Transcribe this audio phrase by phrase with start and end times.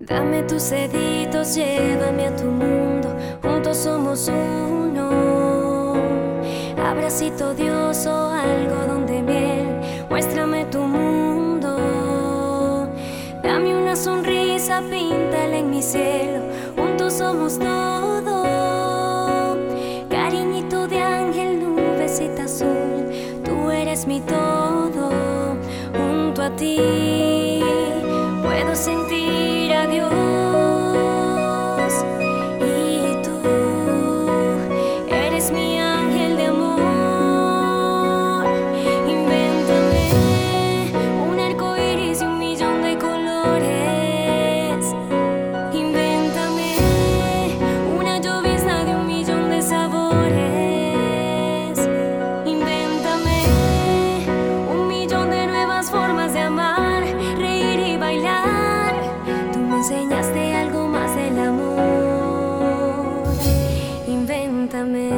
[0.00, 5.94] Dame tus deditos, llévame a tu mundo, juntos somos uno.
[6.80, 11.76] Abracito Dios o algodón de miel, muéstrame tu mundo.
[13.42, 16.44] Dame una sonrisa, píntala en mi cielo,
[16.76, 18.44] juntos somos todo.
[20.08, 23.10] Cariñito de ángel, nubecita azul,
[23.44, 25.10] tú eres mi todo,
[25.92, 27.37] junto a ti
[35.50, 35.77] eres
[64.70, 65.08] Dame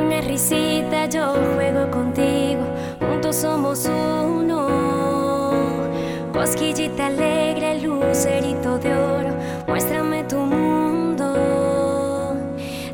[0.00, 2.62] una risita, yo juego contigo,
[3.00, 4.68] juntos somos uno.
[6.32, 9.36] Cosquillita alegre, lucerito de oro,
[9.68, 11.34] muéstrame tu mundo.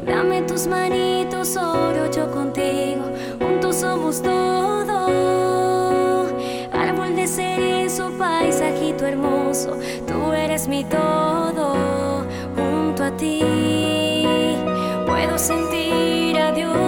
[0.04, 2.67] Dame tus manitos, oro yo contigo,
[9.06, 12.24] hermoso, tú eres mi todo,
[12.56, 13.42] junto a ti
[15.06, 16.87] puedo sentir a Dios.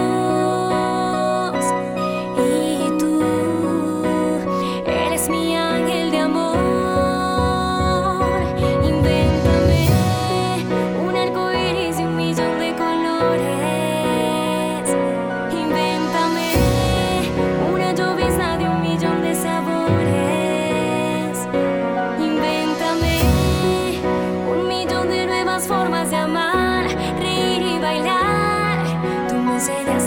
[29.61, 29.87] Cause it.
[29.95, 30.00] is